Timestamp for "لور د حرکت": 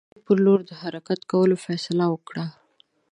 0.45-1.19